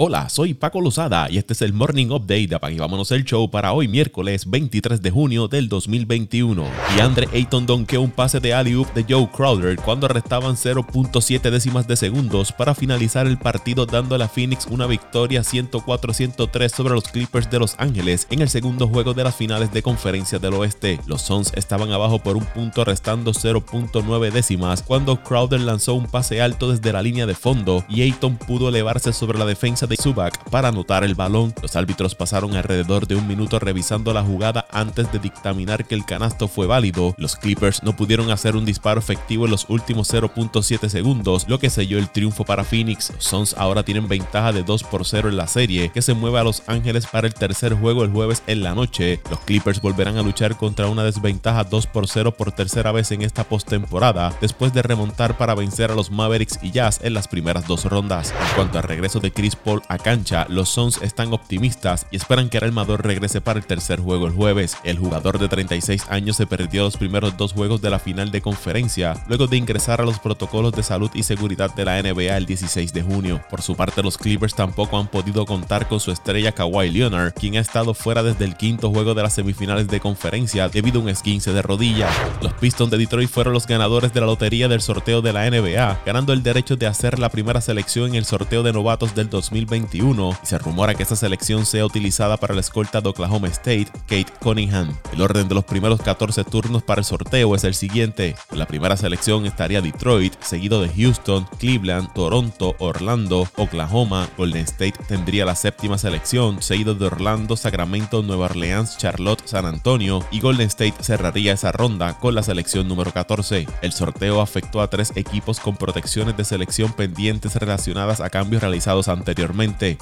Hola, 0.00 0.28
soy 0.28 0.54
Paco 0.54 0.80
Lozada 0.80 1.28
y 1.28 1.38
este 1.38 1.54
es 1.54 1.62
el 1.62 1.72
Morning 1.72 2.06
Update 2.06 2.46
de 2.46 2.54
Apague 2.54 2.78
Vámonos 2.78 3.10
el 3.10 3.24
Show 3.24 3.50
para 3.50 3.72
hoy 3.72 3.88
miércoles 3.88 4.48
23 4.48 5.02
de 5.02 5.10
junio 5.10 5.48
del 5.48 5.68
2021. 5.68 6.64
Y 6.96 7.00
Andre 7.00 7.28
Ayton 7.34 7.66
donkeó 7.66 8.00
un 8.00 8.12
pase 8.12 8.38
de 8.38 8.54
alley 8.54 8.80
de 8.94 9.04
Joe 9.08 9.28
Crowder 9.28 9.74
cuando 9.74 10.06
restaban 10.06 10.54
0.7 10.54 11.50
décimas 11.50 11.88
de 11.88 11.96
segundos 11.96 12.52
para 12.52 12.76
finalizar 12.76 13.26
el 13.26 13.38
partido 13.38 13.86
dando 13.86 14.14
a 14.14 14.18
la 14.18 14.28
Phoenix 14.28 14.68
una 14.70 14.86
victoria 14.86 15.40
104-103 15.40 16.68
sobre 16.68 16.94
los 16.94 17.08
Clippers 17.08 17.50
de 17.50 17.58
Los 17.58 17.74
Ángeles 17.78 18.28
en 18.30 18.40
el 18.40 18.50
segundo 18.50 18.86
juego 18.86 19.14
de 19.14 19.24
las 19.24 19.34
finales 19.34 19.72
de 19.72 19.82
conferencia 19.82 20.38
del 20.38 20.54
oeste. 20.54 21.00
Los 21.08 21.22
Suns 21.22 21.52
estaban 21.56 21.90
abajo 21.90 22.20
por 22.20 22.36
un 22.36 22.44
punto 22.44 22.84
restando 22.84 23.32
0.9 23.32 24.30
décimas 24.30 24.80
cuando 24.80 25.20
Crowder 25.24 25.60
lanzó 25.60 25.94
un 25.94 26.06
pase 26.06 26.40
alto 26.40 26.70
desde 26.70 26.92
la 26.92 27.02
línea 27.02 27.26
de 27.26 27.34
fondo 27.34 27.84
y 27.88 28.02
Ayton 28.02 28.36
pudo 28.36 28.68
elevarse 28.68 29.12
sobre 29.12 29.40
la 29.40 29.44
defensa 29.44 29.87
de 29.88 29.96
Zubac 29.96 30.38
para 30.50 30.68
anotar 30.68 31.04
el 31.04 31.14
balón. 31.14 31.54
Los 31.62 31.76
árbitros 31.76 32.14
pasaron 32.14 32.54
alrededor 32.54 33.06
de 33.06 33.16
un 33.16 33.26
minuto 33.26 33.58
revisando 33.58 34.12
la 34.12 34.22
jugada 34.22 34.66
antes 34.70 35.10
de 35.12 35.18
dictaminar 35.18 35.86
que 35.86 35.94
el 35.94 36.04
canasto 36.04 36.48
fue 36.48 36.66
válido. 36.66 37.14
Los 37.18 37.36
Clippers 37.36 37.82
no 37.82 37.96
pudieron 37.96 38.30
hacer 38.30 38.56
un 38.56 38.64
disparo 38.64 39.00
efectivo 39.00 39.46
en 39.46 39.50
los 39.50 39.68
últimos 39.68 40.12
0.7 40.12 40.88
segundos, 40.88 41.46
lo 41.48 41.58
que 41.58 41.70
selló 41.70 41.98
el 41.98 42.10
triunfo 42.10 42.44
para 42.44 42.64
Phoenix. 42.64 43.12
Suns 43.18 43.54
ahora 43.58 43.82
tienen 43.82 44.08
ventaja 44.08 44.52
de 44.52 44.62
2 44.62 44.84
por 44.84 45.04
0 45.04 45.28
en 45.28 45.36
la 45.36 45.46
serie, 45.46 45.90
que 45.90 46.02
se 46.02 46.14
mueve 46.14 46.38
a 46.38 46.44
Los 46.44 46.62
Ángeles 46.66 47.06
para 47.06 47.26
el 47.26 47.34
tercer 47.34 47.74
juego 47.74 48.04
el 48.04 48.10
jueves 48.10 48.42
en 48.46 48.62
la 48.62 48.74
noche. 48.74 49.20
Los 49.30 49.40
Clippers 49.40 49.80
volverán 49.80 50.16
a 50.16 50.22
luchar 50.22 50.56
contra 50.56 50.88
una 50.88 51.04
desventaja 51.04 51.64
2 51.64 51.86
por 51.86 52.08
0 52.08 52.34
por 52.36 52.52
tercera 52.52 52.92
vez 52.92 53.10
en 53.12 53.22
esta 53.22 53.44
postemporada, 53.44 54.36
después 54.40 54.72
de 54.72 54.82
remontar 54.82 55.36
para 55.36 55.54
vencer 55.54 55.90
a 55.90 55.94
los 55.94 56.10
Mavericks 56.10 56.58
y 56.62 56.70
Jazz 56.70 57.00
en 57.02 57.14
las 57.14 57.28
primeras 57.28 57.66
dos 57.66 57.84
rondas. 57.84 58.32
En 58.32 58.56
cuanto 58.56 58.78
al 58.78 58.84
regreso 58.84 59.20
de 59.20 59.32
Chris 59.32 59.56
Paul 59.56 59.77
a 59.88 59.98
cancha, 59.98 60.46
los 60.48 60.68
Suns 60.68 61.00
están 61.02 61.32
optimistas 61.32 62.06
y 62.10 62.16
esperan 62.16 62.48
que 62.48 62.58
el 62.58 62.64
armador 62.64 63.04
regrese 63.04 63.40
para 63.40 63.58
el 63.58 63.66
tercer 63.66 64.00
juego 64.00 64.26
el 64.26 64.32
jueves. 64.32 64.76
El 64.84 64.98
jugador 64.98 65.38
de 65.38 65.48
36 65.48 66.06
años 66.08 66.36
se 66.36 66.46
perdió 66.46 66.82
los 66.82 66.96
primeros 66.96 67.36
dos 67.36 67.52
juegos 67.52 67.80
de 67.80 67.90
la 67.90 67.98
final 67.98 68.30
de 68.30 68.40
conferencia, 68.40 69.22
luego 69.28 69.46
de 69.46 69.56
ingresar 69.56 70.00
a 70.00 70.04
los 70.04 70.18
protocolos 70.18 70.72
de 70.72 70.82
salud 70.82 71.10
y 71.14 71.22
seguridad 71.22 71.74
de 71.74 71.84
la 71.84 72.02
NBA 72.02 72.36
el 72.36 72.46
16 72.46 72.92
de 72.92 73.02
junio. 73.02 73.40
Por 73.50 73.62
su 73.62 73.76
parte, 73.76 74.02
los 74.02 74.18
Clippers 74.18 74.54
tampoco 74.54 74.98
han 74.98 75.08
podido 75.08 75.46
contar 75.46 75.88
con 75.88 76.00
su 76.00 76.10
estrella 76.10 76.52
Kawhi 76.52 76.90
Leonard, 76.90 77.32
quien 77.34 77.56
ha 77.56 77.60
estado 77.60 77.94
fuera 77.94 78.22
desde 78.22 78.44
el 78.44 78.56
quinto 78.56 78.90
juego 78.90 79.14
de 79.14 79.22
las 79.22 79.34
semifinales 79.34 79.88
de 79.88 80.00
conferencia 80.00 80.68
debido 80.68 81.00
a 81.00 81.02
un 81.02 81.08
esguince 81.08 81.52
de 81.52 81.62
rodilla. 81.62 82.08
Los 82.42 82.54
Pistons 82.54 82.90
de 82.90 82.98
Detroit 82.98 83.30
fueron 83.30 83.54
los 83.54 83.66
ganadores 83.66 84.12
de 84.12 84.20
la 84.20 84.26
lotería 84.26 84.68
del 84.68 84.80
sorteo 84.80 85.22
de 85.22 85.32
la 85.32 85.48
NBA, 85.48 86.00
ganando 86.04 86.32
el 86.32 86.42
derecho 86.42 86.76
de 86.76 86.86
hacer 86.86 87.18
la 87.18 87.28
primera 87.28 87.60
selección 87.60 88.08
en 88.08 88.14
el 88.16 88.24
sorteo 88.24 88.62
de 88.62 88.72
novatos 88.72 89.14
del 89.14 89.28
2020 89.28 89.67
y 89.70 90.46
se 90.46 90.56
rumora 90.56 90.94
que 90.94 91.02
esta 91.02 91.14
selección 91.14 91.66
sea 91.66 91.84
utilizada 91.84 92.38
para 92.38 92.54
la 92.54 92.60
escolta 92.60 93.02
de 93.02 93.10
Oklahoma 93.10 93.48
State, 93.48 93.88
Kate 94.06 94.32
Cunningham. 94.40 94.96
El 95.12 95.20
orden 95.20 95.46
de 95.46 95.54
los 95.54 95.64
primeros 95.64 96.00
14 96.00 96.42
turnos 96.44 96.82
para 96.82 97.00
el 97.00 97.04
sorteo 97.04 97.54
es 97.54 97.64
el 97.64 97.74
siguiente. 97.74 98.34
En 98.50 98.60
la 98.60 98.66
primera 98.66 98.96
selección 98.96 99.44
estaría 99.44 99.82
Detroit, 99.82 100.40
seguido 100.40 100.80
de 100.80 100.88
Houston, 100.88 101.46
Cleveland, 101.58 102.10
Toronto, 102.14 102.76
Orlando, 102.78 103.46
Oklahoma. 103.56 104.30
Golden 104.38 104.62
State 104.62 105.04
tendría 105.06 105.44
la 105.44 105.54
séptima 105.54 105.98
selección, 105.98 106.62
seguido 106.62 106.94
de 106.94 107.04
Orlando, 107.04 107.54
Sacramento, 107.54 108.22
Nueva 108.22 108.46
Orleans, 108.46 108.96
Charlotte, 108.96 109.42
San 109.44 109.66
Antonio 109.66 110.24
y 110.30 110.40
Golden 110.40 110.68
State 110.68 110.94
cerraría 111.02 111.52
esa 111.52 111.72
ronda 111.72 112.18
con 112.18 112.34
la 112.34 112.42
selección 112.42 112.88
número 112.88 113.12
14. 113.12 113.66
El 113.82 113.92
sorteo 113.92 114.40
afectó 114.40 114.80
a 114.80 114.88
tres 114.88 115.12
equipos 115.14 115.60
con 115.60 115.76
protecciones 115.76 116.38
de 116.38 116.44
selección 116.44 116.94
pendientes 116.94 117.54
relacionadas 117.56 118.20
a 118.22 118.30
cambios 118.30 118.62
realizados 118.62 119.08
anteriormente 119.08 119.57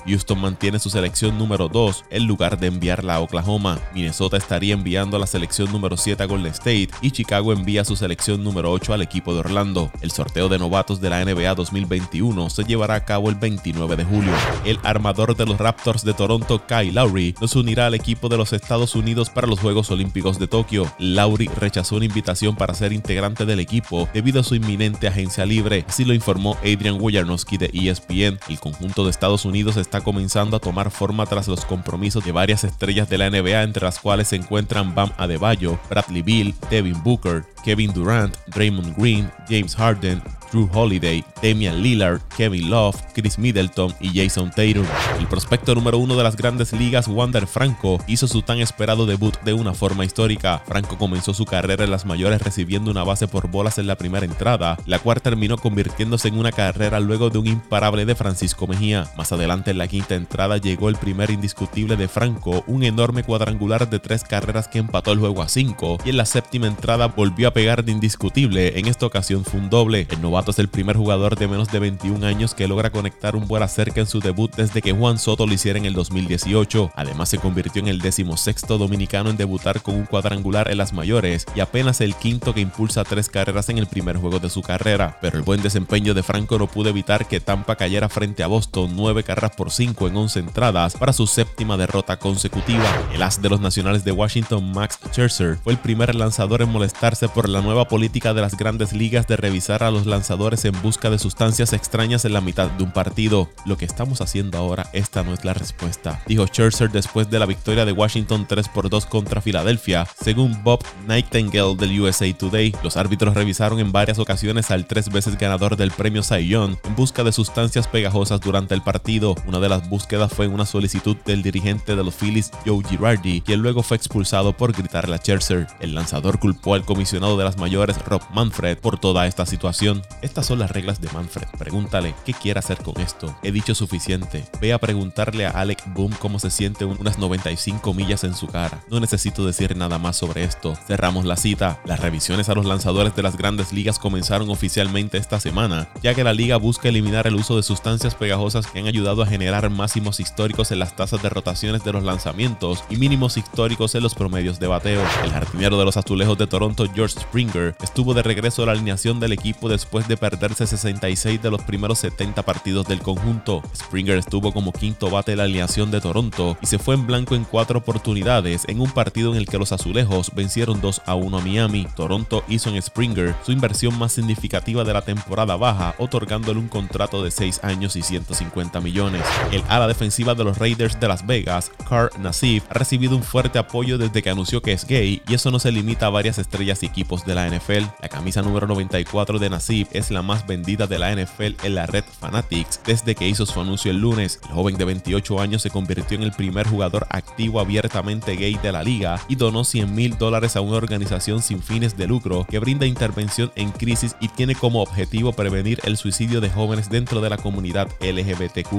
Houston 0.06 0.40
mantiene 0.40 0.78
su 0.78 0.90
selección 0.90 1.38
número 1.38 1.68
2 1.68 2.04
en 2.10 2.26
lugar 2.26 2.58
de 2.58 2.66
enviarla 2.66 3.14
a 3.14 3.20
Oklahoma. 3.20 3.78
Minnesota 3.94 4.36
estaría 4.36 4.74
enviando 4.74 5.16
a 5.16 5.20
la 5.20 5.26
selección 5.26 5.72
número 5.72 5.96
7 5.96 6.22
a 6.22 6.26
Golden 6.26 6.52
State 6.52 6.90
y 7.00 7.10
Chicago 7.10 7.52
envía 7.52 7.84
su 7.84 7.96
selección 7.96 8.44
número 8.44 8.70
8 8.70 8.92
al 8.92 9.02
equipo 9.02 9.32
de 9.32 9.40
Orlando. 9.40 9.90
El 10.02 10.10
sorteo 10.10 10.48
de 10.48 10.58
novatos 10.58 11.00
de 11.00 11.10
la 11.10 11.24
NBA 11.24 11.54
2021 11.54 12.50
se 12.50 12.64
llevará 12.64 12.96
a 12.96 13.04
cabo 13.04 13.30
el 13.30 13.36
29 13.36 13.96
de 13.96 14.04
julio. 14.04 14.32
El 14.64 14.78
armador 14.82 15.34
de 15.34 15.46
los 15.46 15.58
Raptors 15.58 16.04
de 16.04 16.12
Toronto, 16.12 16.66
Kyle 16.66 16.92
Lowry, 16.92 17.34
nos 17.40 17.56
unirá 17.56 17.86
al 17.86 17.94
equipo 17.94 18.28
de 18.28 18.36
los 18.36 18.52
Estados 18.52 18.94
Unidos 18.94 19.30
para 19.30 19.46
los 19.46 19.60
Juegos 19.60 19.90
Olímpicos 19.90 20.38
de 20.38 20.48
Tokio. 20.48 20.92
Lowry 20.98 21.48
rechazó 21.48 21.96
una 21.96 22.04
invitación 22.04 22.56
para 22.56 22.74
ser 22.74 22.92
integrante 22.92 23.46
del 23.46 23.60
equipo 23.60 24.08
debido 24.12 24.40
a 24.40 24.44
su 24.44 24.54
inminente 24.54 25.08
agencia 25.08 25.46
libre, 25.46 25.84
así 25.88 26.04
lo 26.04 26.12
informó 26.12 26.56
Adrian 26.58 27.00
Wojnarowski 27.00 27.56
de 27.56 27.70
ESPN. 27.72 28.38
El 28.48 28.60
conjunto 28.60 29.04
de 29.04 29.10
Estados 29.10 29.45
Unidos 29.46 29.76
está 29.76 30.00
comenzando 30.00 30.56
a 30.56 30.60
tomar 30.60 30.90
forma 30.90 31.26
tras 31.26 31.48
los 31.48 31.64
compromisos 31.64 32.24
de 32.24 32.32
varias 32.32 32.64
estrellas 32.64 33.08
de 33.08 33.18
la 33.18 33.30
NBA, 33.30 33.62
entre 33.62 33.84
las 33.84 33.98
cuales 33.98 34.28
se 34.28 34.36
encuentran 34.36 34.94
Bam 34.94 35.10
Adebayo, 35.16 35.78
Bradley 35.88 36.22
Beal, 36.22 36.54
Devin 36.70 37.02
Booker, 37.02 37.44
Kevin 37.64 37.92
Durant, 37.92 38.36
Draymond 38.48 38.96
Green, 38.96 39.30
James 39.48 39.74
Harden, 39.74 40.22
Drew 40.52 40.68
Holiday, 40.72 41.24
Damian 41.42 41.82
Lillard, 41.82 42.20
Kevin 42.36 42.70
Love, 42.70 42.96
Chris 43.14 43.38
Middleton 43.38 43.94
y 44.00 44.10
Jason 44.18 44.50
Tatum. 44.50 44.86
El 45.18 45.26
prospecto 45.26 45.74
número 45.74 45.98
uno 45.98 46.16
de 46.16 46.22
las 46.22 46.36
grandes 46.36 46.72
ligas, 46.72 47.08
Wander 47.08 47.46
Franco, 47.46 47.98
hizo 48.06 48.26
su 48.26 48.42
tan 48.42 48.58
esperado 48.58 49.06
debut 49.06 49.34
de 49.44 49.52
una 49.52 49.74
forma 49.74 50.04
histórica. 50.04 50.62
Franco 50.66 50.98
comenzó 50.98 51.34
su 51.34 51.44
carrera 51.44 51.84
en 51.84 51.90
las 51.90 52.06
mayores 52.06 52.42
recibiendo 52.42 52.90
una 52.90 53.04
base 53.04 53.28
por 53.28 53.50
bolas 53.50 53.78
en 53.78 53.86
la 53.86 53.96
primera 53.96 54.26
entrada, 54.26 54.76
la 54.86 54.98
cual 54.98 55.22
terminó 55.22 55.56
convirtiéndose 55.56 56.28
en 56.28 56.38
una 56.38 56.52
carrera 56.52 57.00
luego 57.00 57.30
de 57.30 57.38
un 57.38 57.46
imparable 57.46 58.04
de 58.04 58.14
Francisco 58.14 58.66
Mejía. 58.66 59.08
Más 59.16 59.32
adelante 59.32 59.70
en 59.70 59.78
la 59.78 59.88
quinta 59.88 60.14
entrada 60.14 60.58
llegó 60.58 60.88
el 60.88 60.96
primer 60.96 61.30
indiscutible 61.30 61.96
de 61.96 62.08
Franco, 62.08 62.64
un 62.66 62.82
enorme 62.82 63.22
cuadrangular 63.22 63.88
de 63.88 63.98
tres 63.98 64.24
carreras 64.24 64.68
que 64.68 64.78
empató 64.78 65.12
el 65.12 65.18
juego 65.18 65.42
a 65.42 65.48
cinco, 65.48 65.98
y 66.04 66.10
en 66.10 66.16
la 66.16 66.26
séptima 66.26 66.66
entrada 66.66 67.08
volvió 67.08 67.48
a 67.48 67.52
pegar 67.52 67.84
de 67.84 67.92
indiscutible, 67.92 68.78
en 68.78 68.86
esta 68.86 69.06
ocasión 69.06 69.44
fue 69.44 69.60
un 69.60 69.70
doble. 69.70 70.06
Novato 70.36 70.50
es 70.50 70.58
el 70.58 70.68
primer 70.68 70.98
jugador 70.98 71.34
de 71.38 71.48
menos 71.48 71.68
de 71.72 71.78
21 71.78 72.26
años 72.26 72.52
que 72.52 72.68
logra 72.68 72.90
conectar 72.90 73.36
un 73.36 73.48
buen 73.48 73.62
acerca 73.62 74.02
en 74.02 74.06
su 74.06 74.20
debut 74.20 74.54
desde 74.54 74.82
que 74.82 74.92
Juan 74.92 75.18
Soto 75.18 75.46
lo 75.46 75.54
hiciera 75.54 75.78
en 75.78 75.86
el 75.86 75.94
2018. 75.94 76.92
Además 76.94 77.30
se 77.30 77.38
convirtió 77.38 77.80
en 77.80 77.88
el 77.88 78.02
decimosexto 78.02 78.76
dominicano 78.76 79.30
en 79.30 79.38
debutar 79.38 79.80
con 79.80 79.94
un 79.94 80.04
cuadrangular 80.04 80.70
en 80.70 80.76
las 80.76 80.92
mayores 80.92 81.46
y 81.54 81.60
apenas 81.60 82.02
el 82.02 82.14
quinto 82.16 82.52
que 82.52 82.60
impulsa 82.60 83.02
tres 83.04 83.30
carreras 83.30 83.70
en 83.70 83.78
el 83.78 83.86
primer 83.86 84.18
juego 84.18 84.38
de 84.38 84.50
su 84.50 84.60
carrera. 84.60 85.16
Pero 85.22 85.38
el 85.38 85.42
buen 85.42 85.62
desempeño 85.62 86.12
de 86.12 86.22
Franco 86.22 86.58
no 86.58 86.66
pudo 86.66 86.90
evitar 86.90 87.26
que 87.26 87.40
Tampa 87.40 87.76
cayera 87.76 88.10
frente 88.10 88.42
a 88.42 88.46
Boston 88.46 88.92
9 88.94 89.22
carreras 89.22 89.56
por 89.56 89.70
5 89.70 90.08
en 90.08 90.18
11 90.18 90.40
entradas 90.40 90.98
para 90.98 91.14
su 91.14 91.26
séptima 91.26 91.78
derrota 91.78 92.18
consecutiva. 92.18 92.84
El 93.14 93.22
as 93.22 93.40
de 93.40 93.48
los 93.48 93.62
nacionales 93.62 94.04
de 94.04 94.12
Washington, 94.12 94.70
Max 94.72 94.98
Scherzer, 95.10 95.56
fue 95.64 95.72
el 95.72 95.78
primer 95.78 96.14
lanzador 96.14 96.60
en 96.60 96.68
molestarse 96.68 97.26
por 97.26 97.48
la 97.48 97.62
nueva 97.62 97.88
política 97.88 98.34
de 98.34 98.42
las 98.42 98.54
grandes 98.54 98.92
ligas 98.92 99.26
de 99.26 99.38
revisar 99.38 99.82
a 99.82 99.90
los 99.90 100.04
lanzadores 100.04 100.25
en 100.30 100.82
busca 100.82 101.08
de 101.08 101.18
sustancias 101.18 101.72
extrañas 101.72 102.24
en 102.24 102.32
la 102.32 102.40
mitad 102.40 102.68
de 102.70 102.82
un 102.84 102.92
partido. 102.92 103.48
Lo 103.64 103.76
que 103.76 103.84
estamos 103.84 104.20
haciendo 104.20 104.58
ahora, 104.58 104.88
esta 104.92 105.22
no 105.22 105.32
es 105.32 105.44
la 105.44 105.54
respuesta, 105.54 106.20
dijo 106.26 106.46
Scherzer 106.46 106.90
después 106.90 107.30
de 107.30 107.38
la 107.38 107.46
victoria 107.46 107.84
de 107.84 107.92
Washington 107.92 108.46
3 108.48 108.68
por 108.68 108.90
2 108.90 109.06
contra 109.06 109.40
Filadelfia. 109.40 110.06
Según 110.20 110.62
Bob 110.64 110.84
Nightingale 111.06 111.76
del 111.76 112.00
USA 112.00 112.32
Today, 112.36 112.74
los 112.82 112.96
árbitros 112.96 113.34
revisaron 113.34 113.78
en 113.78 113.92
varias 113.92 114.18
ocasiones 114.18 114.70
al 114.70 114.86
tres 114.86 115.10
veces 115.10 115.38
ganador 115.38 115.76
del 115.76 115.92
premio 115.92 116.22
Cy 116.22 116.48
Young 116.48 116.76
en 116.84 116.96
busca 116.96 117.22
de 117.22 117.32
sustancias 117.32 117.86
pegajosas 117.86 118.40
durante 118.40 118.74
el 118.74 118.82
partido. 118.82 119.36
Una 119.46 119.60
de 119.60 119.68
las 119.68 119.88
búsquedas 119.88 120.32
fue 120.32 120.48
una 120.48 120.66
solicitud 120.66 121.16
del 121.24 121.42
dirigente 121.42 121.94
de 121.94 122.02
los 122.02 122.14
Phillies, 122.14 122.50
Joe 122.64 122.82
Girardi, 122.88 123.42
quien 123.42 123.62
luego 123.62 123.82
fue 123.82 123.96
expulsado 123.96 124.56
por 124.56 124.72
gritarle 124.72 125.14
a 125.14 125.18
Scherzer. 125.18 125.68
El 125.80 125.94
lanzador 125.94 126.40
culpó 126.40 126.74
al 126.74 126.84
comisionado 126.84 127.38
de 127.38 127.44
las 127.44 127.58
mayores, 127.58 128.04
Rob 128.04 128.22
Manfred, 128.34 128.78
por 128.78 128.98
toda 128.98 129.26
esta 129.26 129.46
situación. 129.46 130.02
Estas 130.22 130.46
son 130.46 130.58
las 130.58 130.70
reglas 130.70 131.00
de 131.00 131.10
Manfred. 131.12 131.46
Pregúntale 131.58 132.14
qué 132.24 132.32
quiere 132.32 132.58
hacer 132.58 132.78
con 132.78 133.00
esto. 133.00 133.36
He 133.42 133.52
dicho 133.52 133.74
suficiente. 133.74 134.44
Ve 134.60 134.72
a 134.72 134.78
preguntarle 134.78 135.46
a 135.46 135.50
Alec 135.50 135.82
Boom 135.94 136.12
cómo 136.18 136.38
se 136.38 136.50
siente 136.50 136.84
unas 136.84 137.18
95 137.18 137.94
millas 137.94 138.24
en 138.24 138.34
su 138.34 138.46
cara. 138.46 138.82
No 138.90 139.00
necesito 139.00 139.46
decir 139.46 139.76
nada 139.76 139.98
más 139.98 140.16
sobre 140.16 140.44
esto. 140.44 140.74
Cerramos 140.86 141.24
la 141.24 141.36
cita. 141.36 141.80
Las 141.84 142.00
revisiones 142.00 142.48
a 142.48 142.54
los 142.54 142.66
lanzadores 142.66 143.14
de 143.14 143.22
las 143.22 143.36
grandes 143.36 143.72
ligas 143.72 143.98
comenzaron 143.98 144.50
oficialmente 144.50 145.18
esta 145.18 145.40
semana, 145.40 145.88
ya 146.02 146.14
que 146.14 146.24
la 146.24 146.32
liga 146.32 146.56
busca 146.56 146.88
eliminar 146.88 147.26
el 147.26 147.34
uso 147.34 147.56
de 147.56 147.62
sustancias 147.62 148.14
pegajosas 148.14 148.66
que 148.66 148.78
han 148.78 148.86
ayudado 148.86 149.22
a 149.22 149.26
generar 149.26 149.68
máximos 149.70 150.20
históricos 150.20 150.70
en 150.70 150.78
las 150.78 150.96
tasas 150.96 151.22
de 151.22 151.28
rotaciones 151.28 151.84
de 151.84 151.92
los 151.92 152.02
lanzamientos 152.02 152.84
y 152.88 152.96
mínimos 152.96 153.36
históricos 153.36 153.94
en 153.94 154.02
los 154.02 154.14
promedios 154.14 154.58
de 154.58 154.66
bateo. 154.66 155.02
El 155.24 155.30
jardinero 155.30 155.78
de 155.78 155.84
los 155.84 155.96
azulejos 155.96 156.38
de 156.38 156.46
Toronto, 156.46 156.86
George 156.94 157.20
Springer 157.20 157.76
estuvo 157.82 158.14
de 158.14 158.22
regreso 158.22 158.62
a 158.62 158.66
la 158.66 158.72
alineación 158.72 159.20
del 159.20 159.32
equipo 159.32 159.68
después 159.68 160.05
de 160.08 160.16
perderse 160.16 160.66
66 160.66 161.42
de 161.42 161.50
los 161.50 161.62
primeros 161.62 161.98
70 161.98 162.42
partidos 162.42 162.86
del 162.86 163.00
conjunto. 163.00 163.62
Springer 163.74 164.18
estuvo 164.18 164.52
como 164.52 164.72
quinto 164.72 165.10
bate 165.10 165.32
de 165.32 165.36
la 165.36 165.44
alineación 165.44 165.90
de 165.90 166.00
Toronto 166.00 166.56
y 166.60 166.66
se 166.66 166.78
fue 166.78 166.94
en 166.94 167.06
blanco 167.06 167.34
en 167.34 167.44
cuatro 167.44 167.78
oportunidades 167.78 168.64
en 168.68 168.80
un 168.80 168.90
partido 168.90 169.32
en 169.32 169.38
el 169.38 169.46
que 169.46 169.58
los 169.58 169.72
azulejos 169.72 170.34
vencieron 170.34 170.80
2 170.80 171.02
a 171.06 171.14
1 171.14 171.38
a 171.38 171.40
Miami. 171.40 171.86
Toronto 171.96 172.44
hizo 172.48 172.70
en 172.70 172.80
Springer 172.80 173.34
su 173.44 173.52
inversión 173.52 173.98
más 173.98 174.12
significativa 174.12 174.84
de 174.84 174.92
la 174.92 175.02
temporada 175.02 175.56
baja, 175.56 175.94
otorgándole 175.98 176.58
un 176.58 176.68
contrato 176.68 177.22
de 177.22 177.30
6 177.30 177.60
años 177.62 177.96
y 177.96 178.02
150 178.02 178.80
millones. 178.80 179.22
El 179.52 179.62
ala 179.68 179.86
defensiva 179.86 180.34
de 180.34 180.44
los 180.44 180.58
Raiders 180.58 180.98
de 181.00 181.08
Las 181.08 181.26
Vegas, 181.26 181.72
Carl 181.88 182.10
Nassif, 182.18 182.64
ha 182.70 182.74
recibido 182.74 183.16
un 183.16 183.22
fuerte 183.22 183.58
apoyo 183.58 183.98
desde 183.98 184.22
que 184.22 184.30
anunció 184.30 184.62
que 184.62 184.72
es 184.72 184.86
gay 184.86 185.22
y 185.28 185.34
eso 185.34 185.50
no 185.50 185.58
se 185.58 185.72
limita 185.72 186.06
a 186.06 186.10
varias 186.10 186.38
estrellas 186.38 186.82
y 186.82 186.86
equipos 186.86 187.24
de 187.24 187.34
la 187.34 187.48
NFL. 187.48 187.84
La 188.00 188.08
camisa 188.08 188.42
número 188.42 188.66
94 188.66 189.38
de 189.38 189.50
Nassif 189.50 189.88
es 189.96 190.10
la 190.10 190.22
más 190.22 190.46
vendida 190.46 190.86
de 190.86 190.98
la 190.98 191.14
NFL 191.14 191.64
en 191.64 191.74
la 191.74 191.86
red 191.86 192.04
Fanatics 192.20 192.80
desde 192.84 193.14
que 193.14 193.28
hizo 193.28 193.46
su 193.46 193.60
anuncio 193.60 193.90
el 193.90 193.98
lunes. 193.98 194.40
El 194.44 194.54
joven 194.54 194.76
de 194.76 194.84
28 194.84 195.40
años 195.40 195.62
se 195.62 195.70
convirtió 195.70 196.16
en 196.16 196.22
el 196.22 196.32
primer 196.32 196.68
jugador 196.68 197.06
activo 197.10 197.60
abiertamente 197.60 198.36
gay 198.36 198.58
de 198.62 198.72
la 198.72 198.82
liga 198.82 199.20
y 199.28 199.36
donó 199.36 199.64
100 199.64 199.94
mil 199.94 200.18
dólares 200.18 200.56
a 200.56 200.60
una 200.60 200.76
organización 200.76 201.42
sin 201.42 201.62
fines 201.62 201.96
de 201.96 202.06
lucro 202.06 202.46
que 202.48 202.58
brinda 202.58 202.86
intervención 202.86 203.52
en 203.56 203.70
crisis 203.70 204.16
y 204.20 204.28
tiene 204.28 204.54
como 204.54 204.82
objetivo 204.82 205.32
prevenir 205.32 205.80
el 205.84 205.96
suicidio 205.96 206.40
de 206.40 206.50
jóvenes 206.50 206.90
dentro 206.90 207.20
de 207.20 207.30
la 207.30 207.36
comunidad 207.36 207.88
LGBTQ. 208.00 208.70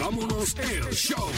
Vámonos 0.00 0.54
el 0.56 0.94
show. 0.94 1.30